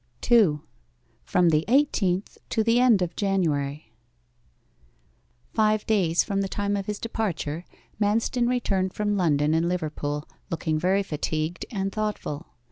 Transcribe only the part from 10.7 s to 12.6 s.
very fatigued and thoughtful.